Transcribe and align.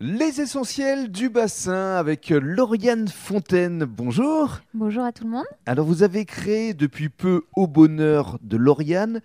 Les 0.00 0.40
essentiels 0.40 1.12
du 1.12 1.28
bassin 1.28 1.94
avec 1.94 2.30
Lauriane 2.30 3.06
Fontaine. 3.06 3.84
Bonjour. 3.84 4.58
Bonjour 4.74 5.04
à 5.04 5.12
tout 5.12 5.22
le 5.22 5.30
monde. 5.30 5.44
Alors 5.66 5.86
vous 5.86 6.02
avez 6.02 6.24
créé 6.24 6.74
depuis 6.74 7.08
peu 7.08 7.42
Au 7.54 7.68
Bonheur 7.68 8.38
de 8.42 8.56
Lauriane. 8.56 9.20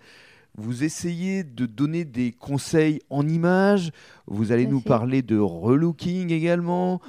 Vous 0.56 0.84
essayez 0.84 1.44
de 1.44 1.66
donner 1.66 2.04
des 2.04 2.32
conseils 2.32 3.00
en 3.08 3.26
images. 3.26 3.92
Vous 4.26 4.52
allez 4.52 4.66
nous 4.66 4.80
fait. 4.80 4.88
parler 4.88 5.22
de 5.22 5.38
relooking 5.38 6.30
également, 6.30 7.00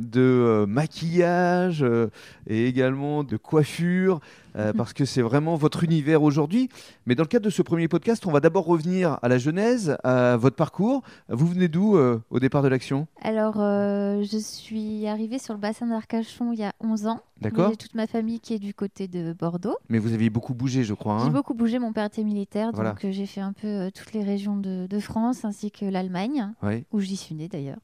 de 0.00 0.20
euh, 0.20 0.66
maquillage 0.66 1.82
euh, 1.82 2.10
et 2.46 2.66
également 2.66 3.24
de 3.24 3.36
coiffure, 3.36 4.20
euh, 4.56 4.72
parce 4.76 4.92
que 4.92 5.04
c'est 5.04 5.22
vraiment 5.22 5.56
votre 5.56 5.84
univers 5.84 6.22
aujourd'hui. 6.22 6.68
Mais 7.06 7.14
dans 7.14 7.22
le 7.22 7.28
cadre 7.28 7.46
de 7.46 7.50
ce 7.50 7.62
premier 7.62 7.88
podcast, 7.88 8.26
on 8.26 8.32
va 8.32 8.40
d'abord 8.40 8.66
revenir 8.66 9.18
à 9.22 9.28
la 9.28 9.38
genèse, 9.38 9.96
à 10.04 10.36
votre 10.36 10.56
parcours. 10.56 11.02
Vous 11.28 11.46
venez 11.46 11.68
d'où 11.68 11.96
au 11.96 12.40
départ 12.40 12.62
de 12.62 12.68
l'action? 12.68 13.06
Alors, 13.22 13.54
je 13.56 14.38
suis 14.38 15.06
arrivée 15.06 15.38
sur 15.38 15.54
le 15.54 15.60
bassin 15.60 15.86
d'Arcachon 15.86 16.52
il 16.52 16.58
y 16.58 16.64
a 16.64 16.72
11 16.80 17.06
ans. 17.06 17.20
D'accord. 17.40 17.70
J'ai 17.70 17.76
toute 17.76 17.94
ma 17.94 18.06
famille 18.06 18.40
qui 18.40 18.54
est 18.54 18.58
du 18.58 18.72
côté 18.72 19.08
de 19.08 19.34
Bordeaux. 19.34 19.76
Mais 19.90 19.98
vous 19.98 20.14
aviez 20.14 20.30
beaucoup 20.30 20.54
bougé, 20.54 20.84
je 20.84 20.94
crois. 20.94 21.18
J'ai 21.20 21.26
hein 21.26 21.30
beaucoup 21.30 21.54
bougé, 21.54 21.78
mon 21.78 21.92
père 21.92 22.06
était 22.06 22.24
militaire, 22.24 22.72
Voilà. 22.86 22.94
donc 22.94 23.04
euh, 23.04 23.12
j'ai 23.12 23.26
fait 23.26 23.40
un 23.40 23.52
peu 23.52 23.66
euh, 23.66 23.90
toutes 23.90 24.12
les 24.12 24.22
régions 24.22 24.56
de, 24.56 24.86
de 24.88 24.98
France 25.00 25.44
ainsi 25.44 25.70
que 25.70 25.84
l'Allemagne, 25.84 26.52
où 26.92 27.00
j'y 27.00 27.16
suis 27.16 27.34
née 27.34 27.48
d'ailleurs. 27.48 27.78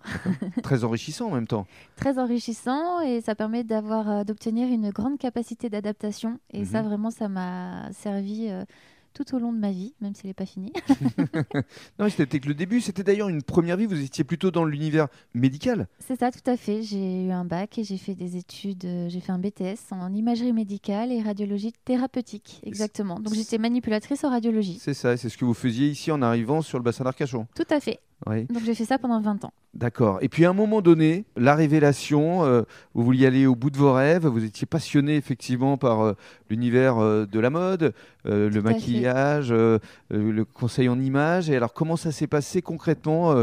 très 0.63 0.85
enrichissant 0.85 1.29
en 1.29 1.35
même 1.35 1.47
temps. 1.47 1.67
Très 1.97 2.19
enrichissant 2.19 3.01
et 3.01 3.21
ça 3.21 3.35
permet 3.35 3.65
d'avoir, 3.65 4.09
euh, 4.11 4.25
d'obtenir 4.25 4.69
une 4.69 4.91
grande 4.91 5.19
capacité 5.19 5.69
d'adaptation. 5.71 6.39
Et 6.53 6.65
ça, 6.65 6.81
Mhm. 6.83 6.89
vraiment, 6.89 7.11
ça 7.11 7.29
m'a 7.29 7.91
servi 7.93 8.49
tout 9.13 9.35
au 9.35 9.39
long 9.39 9.53
de 9.53 9.59
ma 9.59 9.71
vie, 9.71 9.95
même 10.01 10.15
si 10.15 10.23
elle 10.25 10.31
n'est 10.31 10.35
pas 10.35 10.47
finie. 10.47 10.73
Non, 11.99 12.09
c'était 12.09 12.41
que 12.41 12.49
le 12.49 12.55
début. 12.55 12.81
C'était 12.81 13.03
d'ailleurs 13.03 13.29
une 13.29 13.43
première 13.43 13.77
vie. 13.77 13.87
Vous 13.87 14.01
étiez 14.01 14.25
plutôt 14.25 14.51
dans 14.51 14.65
l'univers 14.65 15.09
médical. 15.35 15.87
C'est 15.99 16.19
ça, 16.19 16.31
tout 16.31 16.49
à 16.51 16.57
fait. 16.57 16.83
J'ai 16.83 17.25
eu 17.27 17.31
un 17.31 17.45
bac 17.45 17.79
et 17.79 17.85
j'ai 17.85 17.99
fait 17.99 18.15
des 18.15 18.37
études. 18.37 18.85
euh, 18.85 19.09
J'ai 19.09 19.21
fait 19.21 19.33
un 19.33 19.39
BTS 19.39 19.93
en 19.93 20.13
imagerie 20.13 20.53
médicale 20.53 21.13
et 21.13 21.21
radiologie 21.23 21.73
thérapeutique. 21.85 22.61
Exactement. 22.65 23.21
Donc 23.21 23.35
j'étais 23.35 23.59
manipulatrice 23.59 24.25
en 24.25 24.31
radiologie. 24.31 24.79
C'est 24.81 24.95
ça, 24.95 25.17
c'est 25.17 25.29
ce 25.29 25.37
que 25.39 25.45
vous 25.45 25.55
faisiez 25.55 25.89
ici 25.89 26.11
en 26.11 26.23
arrivant 26.23 26.63
sur 26.63 26.79
le 26.79 26.85
bassin 26.85 27.05
d'Arcachon. 27.05 27.47
Tout 27.55 27.65
à 27.71 27.81
fait. 27.81 28.01
Oui, 28.27 28.45
Donc 28.45 28.63
j'ai 28.65 28.75
fait 28.75 28.85
ça 28.85 28.99
pendant 28.99 29.21
20 29.21 29.45
ans. 29.45 29.53
d'accord. 29.75 30.19
Et 30.23 30.29
puis 30.29 30.45
à 30.45 30.51
un 30.51 30.53
moment 30.53 30.81
donné, 30.81 31.25
la 31.37 31.55
révélation, 31.55 32.45
euh, 32.45 32.63
vous 32.95 33.03
vouliez 33.03 33.27
aller 33.27 33.47
au 33.47 33.55
bout 33.57 33.71
de 33.71 33.77
vos 33.77 33.93
rêves, 33.93 34.27
vous 34.27 34.45
étiez 34.45 34.67
passionné 34.67 35.17
effectivement 35.17 35.77
par 35.77 36.01
euh, 36.03 36.17
l'univers 36.49 36.99
euh, 36.99 37.27
de 37.27 37.41
la 37.41 37.51
mode, 37.51 37.95
le 38.25 38.61
maquillage, 38.61 39.53
le 39.53 40.45
conseil 40.45 40.89
en 40.89 41.01
images. 41.01 41.51
Et 41.51 41.57
alors 41.57 41.73
comment 41.73 41.97
ça 41.97 42.13
s'est 42.13 42.29
passé 42.29 42.63
concrètement 42.63 43.35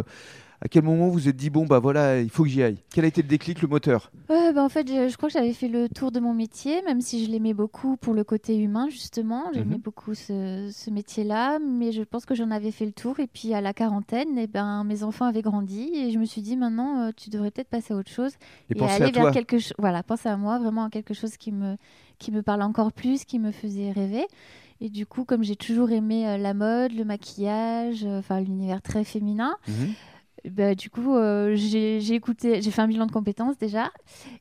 À 0.62 0.68
quel 0.68 0.84
moment 0.84 1.08
vous 1.08 1.14
vous 1.14 1.28
êtes 1.30 1.38
dit, 1.38 1.50
bon, 1.50 1.66
bah 1.66 1.80
voilà, 1.80 2.20
il 2.20 2.30
faut 2.30 2.44
que 2.44 2.50
j'y 2.50 2.62
aille? 2.62 2.84
Quel 2.94 3.06
a 3.06 3.08
été 3.08 3.22
le 3.22 3.30
déclic, 3.30 3.62
le 3.62 3.70
moteur? 3.70 4.12
Ouais, 4.30 4.52
bah, 4.52 4.62
en 4.62 4.68
fait, 4.68 4.86
je, 4.88 5.08
je 5.08 5.16
crois 5.16 5.30
que 5.30 5.34
j'avais 5.34 5.54
fait 5.54 5.70
le 5.70 5.88
tour 5.88 6.12
de 6.12 6.20
mon 6.20 6.34
métier, 6.34 6.82
même 6.84 7.00
si 7.00 7.26
je 7.26 7.32
l'aimais 7.32 7.54
beaucoup 7.54 7.96
pour 7.96 8.14
le 8.14 8.26
côté 8.26 8.58
humain, 8.58 8.90
justement. 8.90 9.46
J'aimais 9.54 9.76
Mhm. 9.76 9.82
beaucoup 9.82 10.14
ce, 10.14 10.70
ce 10.72 10.90
métier-là, 10.92 11.60
mais 11.60 11.94
je 11.94 12.04
pense 12.04 12.26
que 12.26 12.36
j'en 12.36 12.52
avais 12.52 12.72
fait 12.72 12.86
le 12.86 12.92
tour. 12.92 13.22
Et 13.22 13.28
puis 13.28 13.54
à 13.54 13.62
la 13.62 13.74
quarantaine, 13.74 14.38
eh 14.38 14.48
ben, 14.48 14.84
mes 14.84 15.04
enfants 15.04 15.26
avaient 15.26 15.42
grandi 15.42 15.90
et 15.96 16.12
je 16.12 16.20
me 16.20 16.26
suis 16.26 16.42
dit, 16.42 16.58
maintenant, 16.58 17.08
euh, 17.08 17.12
tu 17.16 17.30
devrais 17.30 17.52
peut-être 17.52 17.70
passer 17.70 17.94
à 17.94 17.98
autre 17.98 18.12
chose. 18.12 18.34
Et, 18.70 18.76
pensez 18.76 18.96
aller 18.96 19.06
à 19.06 19.12
vers 19.12 19.22
toi. 19.24 19.32
quelque 19.32 19.60
chose 19.60 19.74
voilà 19.80 20.04
penser 20.04 20.28
à 20.28 20.36
moi 20.36 20.60
vraiment 20.60 20.84
à 20.86 20.90
quelque 20.90 21.14
chose 21.14 21.38
qui 21.38 21.52
me 21.54 21.78
qui 22.20 22.32
me 22.32 22.42
parle 22.44 22.62
encore 22.64 22.92
plus 22.92 23.24
qui 23.24 23.40
me 23.40 23.52
faisait 23.52 23.92
rêver 23.92 24.26
et 24.82 24.90
du 24.90 25.06
coup 25.06 25.24
comme 25.26 25.44
j'ai 25.44 25.56
toujours 25.56 25.90
aimé 25.92 26.28
euh, 26.28 26.38
la 26.38 26.54
mode 26.54 26.92
le 26.94 27.04
maquillage 27.06 28.04
euh, 28.04 28.20
enfin 28.20 28.42
l'univers 28.42 28.82
très 28.82 29.04
féminin 29.04 29.56
Mhm. 29.68 29.94
Bah, 30.46 30.76
du 30.76 30.90
coup 30.90 31.16
euh, 31.16 31.56
j'ai 31.56 32.14
écouté 32.14 32.62
j'ai 32.62 32.72
fait 32.72 32.82
un 32.82 32.88
bilan 32.88 33.06
de 33.06 33.12
compétences 33.12 33.58
déjà. 33.58 33.92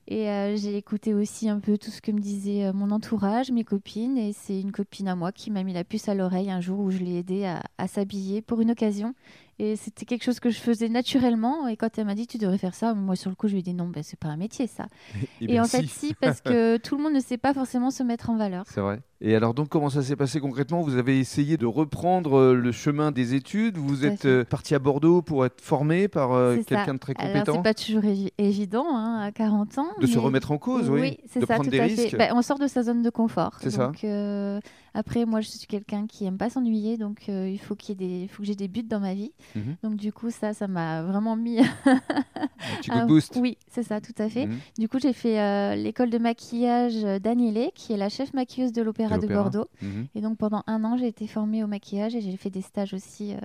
Et 0.07 0.29
euh, 0.29 0.55
j'ai 0.55 0.75
écouté 0.77 1.13
aussi 1.13 1.49
un 1.49 1.59
peu 1.59 1.77
tout 1.77 1.91
ce 1.91 2.01
que 2.01 2.11
me 2.11 2.19
disait 2.19 2.65
euh, 2.65 2.73
mon 2.73 2.91
entourage 2.91 3.51
mes 3.51 3.63
copines. 3.63 4.17
Et 4.17 4.33
c'est 4.33 4.59
une 4.59 4.71
copine 4.71 5.07
à 5.07 5.15
moi 5.15 5.31
qui 5.31 5.51
m'a 5.51 5.63
mis 5.63 5.73
la 5.73 5.83
puce 5.83 6.09
à 6.09 6.15
l'oreille 6.15 6.51
un 6.51 6.61
jour 6.61 6.79
où 6.79 6.91
je 6.91 6.99
l'ai 6.99 7.17
aidée 7.17 7.45
à 7.77 7.87
s'habiller 7.87 8.41
pour 8.41 8.61
une 8.61 8.71
occasion 8.71 9.13
et 9.59 9.75
c'était 9.75 10.05
quelque 10.05 10.23
chose 10.23 10.39
que 10.39 10.49
je 10.49 10.57
faisais 10.59 10.89
naturellement 10.89 11.67
et 11.67 11.75
quand 11.77 11.97
elle 11.97 12.05
m'a 12.05 12.15
dit 12.15 12.25
tu 12.27 12.37
devrais 12.37 12.57
faire 12.57 12.73
ça 12.73 12.93
moi 12.93 13.15
sur 13.15 13.29
le 13.29 13.35
coup 13.35 13.47
je 13.47 13.53
lui 13.53 13.59
ai 13.59 13.63
dit 13.63 13.73
non 13.73 13.87
ben, 13.87 14.01
c'est 14.03 14.17
pas 14.19 14.29
un 14.29 14.37
métier 14.37 14.67
ça 14.67 14.87
Eh 15.41 15.43
et 15.43 15.47
bien, 15.47 15.63
en 15.63 15.67
fait, 15.67 15.85
si. 15.85 16.13
parce 16.13 16.41
que 16.41 16.77
tout 16.83 16.95
le 16.97 17.03
monde 17.03 17.13
ne 17.13 17.19
sait 17.19 17.37
pas 17.37 17.53
forcément 17.53 17.91
se 17.91 18.03
mettre 18.03 18.29
en 18.29 18.37
valeur. 18.37 18.63
C'est 18.67 18.81
vrai. 18.81 18.99
Et 19.21 19.35
alors 19.35 19.53
donc 19.53 19.67
comment 19.67 19.89
ça 19.89 20.01
s'est 20.01 20.15
passé 20.15 20.39
concrètement? 20.39 20.81
Vous 20.81 20.95
avez 20.95 21.19
essayé 21.19 21.57
de 21.57 21.65
reprendre 21.65 22.37
euh, 22.37 22.55
le 22.55 22.71
chemin 22.71 23.11
des 23.11 23.35
études? 23.35 23.77
Vous 23.77 23.97
Tout 23.97 24.05
êtes 24.05 24.25
euh, 24.25 24.45
parti 24.45 24.75
à 24.75 24.79
Bordeaux 24.79 25.21
pour 25.21 25.45
être 25.45 25.59
formé 25.59 26.07
par 26.07 26.31
euh, 26.31 26.55
quelqu'un 26.65 26.93
de 26.93 26.99
très 26.99 27.13
Alors, 27.17 27.33
compétent? 27.33 27.53
c'est 27.57 27.63
pas 27.63 27.73
toujours 27.73 28.03
évi- 28.03 28.31
évident 28.37 28.85
hein, 28.95 29.19
à 29.21 29.31
40 29.33 29.77
ans. 29.77 29.87
De 29.99 30.07
se 30.07 30.17
remettre 30.17 30.51
en 30.51 30.57
cause, 30.57 30.89
oui. 30.89 31.17
c'est 31.27 31.41
de 31.41 31.45
ça, 31.45 31.55
prendre 31.55 31.65
tout 31.65 31.71
des 31.71 31.81
à 31.81 31.83
risques. 31.83 32.11
fait. 32.11 32.17
Bah, 32.17 32.27
on 32.33 32.41
sort 32.41 32.59
de 32.59 32.67
sa 32.67 32.81
zone 32.83 33.01
de 33.01 33.09
confort. 33.09 33.57
C'est 33.61 33.71
ça. 33.71 33.91
Euh, 34.05 34.59
après, 34.99 35.25
moi, 35.25 35.41
je 35.41 35.47
suis 35.49 35.65
quelqu'un 35.67 36.05
qui 36.07 36.25
aime 36.25 36.37
pas 36.37 36.49
s'ennuyer, 36.49 36.97
donc 36.97 37.29
euh, 37.29 37.49
il 37.49 37.57
faut 37.59 37.75
qu'il 37.75 37.95
des, 37.95 38.27
faut 38.27 38.43
que 38.43 38.47
j'ai 38.47 38.55
des 38.55 38.67
buts 38.67 38.83
dans 38.83 38.99
ma 38.99 39.13
vie. 39.13 39.31
Mhm. 39.55 39.75
Donc, 39.83 39.95
du 39.95 40.11
coup, 40.11 40.29
ça, 40.29 40.53
ça 40.53 40.67
m'a 40.67 41.01
vraiment 41.03 41.35
mis. 41.35 41.59
Un 42.89 42.95
de 42.97 43.01
un- 43.01 43.05
boost. 43.05 43.37
Oui, 43.41 43.57
c'est 43.69 43.83
ça, 43.83 44.01
tout 44.01 44.13
à 44.17 44.29
fait. 44.29 44.45
Mhm. 44.47 44.57
Du 44.77 44.89
coup, 44.89 44.99
j'ai 44.99 45.13
fait 45.13 45.39
euh, 45.39 45.75
l'école 45.75 46.09
de 46.09 46.17
maquillage 46.17 47.01
d'Anielé, 47.21 47.71
qui 47.75 47.93
est 47.93 47.97
la 47.97 48.09
chef 48.09 48.33
maquilleuse 48.33 48.71
de 48.73 48.81
l'Opéra 48.81 49.17
De. 49.17 49.27
Bordeaux. 49.27 49.67
Mhm. 49.81 50.07
Et 50.15 50.21
donc 50.21 50.37
pendant 50.37 50.63
un 50.67 50.83
an, 50.83 50.97
j'ai 50.97 51.07
été 51.07 51.27
formée 51.27 51.63
au 51.63 51.67
maquillage 51.67 52.15
et 52.15 52.21
j'ai 52.21 52.35
fait 52.37 52.49
des 52.49 52.61
stages 52.61 52.93
aussi 52.93 53.33
euh, 53.33 53.37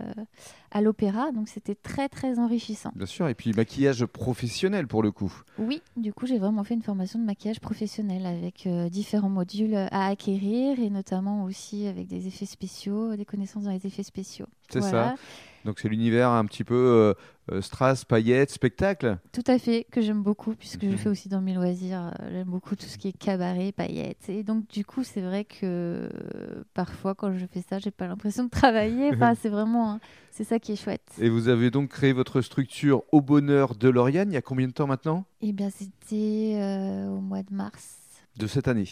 à 0.71 0.81
l'opéra. 0.81 1.31
Donc 1.32 1.48
c'était 1.48 1.75
très 1.75 2.09
très 2.09 2.38
enrichissant. 2.38 2.91
Bien 2.97 3.06
sûr. 3.06 3.28
Et 3.28 3.34
puis 3.34 3.53
maquillage 3.53 4.04
professionnel 4.06 4.86
pour 4.86 5.03
le 5.03 5.10
coup. 5.10 5.32
Oui, 5.59 5.82
du 5.97 6.12
coup 6.12 6.26
j'ai 6.26 6.38
vraiment 6.38 6.65
fait 6.65 6.75
une 6.75 6.82
formation 6.82 7.19
de 7.19 7.25
maquillage 7.25 7.60
professionnel 7.60 8.26
avec 8.26 8.66
euh, 8.66 8.88
différents 8.88 9.28
modules 9.28 9.75
à 9.76 10.06
acquérir 10.09 10.78
et 10.78 10.91
notamment 10.91 11.44
aussi 11.44 11.87
avec 11.87 12.06
des 12.09 12.27
effets 12.27 12.47
spéciaux, 12.47 13.16
des 13.16 13.25
connaissances 13.25 13.65
dans 13.65 13.71
les 13.71 13.87
effets 13.87 14.03
spéciaux. 14.03 14.47
C'est 14.71 14.81
Voilà. 14.81 15.15
ça. 15.16 15.22
Donc 15.65 15.78
c'est 15.81 15.88
l'univers 15.88 16.28
un 16.28 16.44
petit 16.44 16.62
peu 16.65 16.75
euh, 16.75 17.15
euh, 17.50 17.62
strass, 17.62 18.05
paillettes, 18.05 18.50
spectacle. 18.50 19.19
Tout 19.32 19.44
à 19.47 19.59
fait, 19.59 19.87
que 19.91 20.03
j'aime 20.03 20.22
beaucoup 20.22 20.54
puisque 20.54 20.83
Mhm. 20.84 20.91
je 20.91 20.97
fais 20.97 21.09
aussi 21.09 21.28
dans 21.31 21.41
mes 21.41 21.54
loisirs. 21.54 22.12
euh, 22.21 22.28
J'aime 22.31 22.49
beaucoup 22.49 22.77
tout 22.77 22.84
ce 22.84 22.99
qui 22.99 23.09
est 23.09 23.16
cabaret, 23.16 23.72
paillettes. 23.72 24.28
Et 24.28 24.43
donc 24.43 24.69
du 24.69 24.84
coup 24.84 25.04
c'est 25.04 25.22
vrai 25.22 25.44
que 25.44 25.60
euh, 25.62 26.65
parfois 26.75 27.15
quand 27.15 27.33
je 27.33 27.47
fais 27.47 27.62
ça, 27.62 27.78
j'ai 27.78 27.91
pas 27.91 28.06
l'impression 28.06 28.44
de 28.44 28.50
travailler. 28.50 29.10
Enfin 29.15 29.34
c'est 29.41 29.49
vraiment, 29.49 29.93
hein, 29.93 30.00
c'est 30.31 30.44
ça 30.44 30.59
qui 30.59 30.72
est 30.72 30.77
chouette. 30.77 31.10
Et 31.19 31.31
vous 31.31 31.49
avez 31.49 31.71
donc 31.71 31.88
créé 31.88 32.12
votre 32.12 32.43
structure 32.43 33.03
au 33.12 33.22
bonheur 33.22 33.75
de 33.75 33.88
Lauriane 33.88 34.31
il 34.31 34.34
y 34.34 34.38
a 34.38 34.43
combien 34.43 34.66
de 34.66 34.72
temps 34.72 34.87
maintenant? 34.87 35.25
Eh 35.41 35.53
bien, 35.53 35.71
c'était 35.71 36.59
euh, 36.60 37.09
au 37.09 37.21
mois 37.21 37.43
de 37.43 37.54
mars. 37.54 37.97
De 38.37 38.47
cette 38.47 38.69
année? 38.69 38.88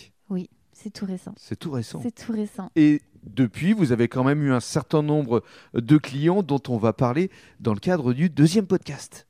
C'est 0.72 0.90
tout 0.90 1.06
récent. 1.06 1.34
C'est 1.36 1.58
tout 1.58 1.70
récent. 1.70 2.00
C'est 2.02 2.14
tout 2.14 2.32
récent. 2.32 2.70
Et 2.76 3.02
depuis, 3.24 3.72
vous 3.72 3.92
avez 3.92 4.08
quand 4.08 4.24
même 4.24 4.42
eu 4.42 4.52
un 4.52 4.60
certain 4.60 5.02
nombre 5.02 5.42
de 5.74 5.96
clients 5.96 6.42
dont 6.42 6.62
on 6.68 6.76
va 6.76 6.92
parler 6.92 7.30
dans 7.60 7.74
le 7.74 7.80
cadre 7.80 8.12
du 8.12 8.30
deuxième 8.30 8.66
podcast. 8.66 9.26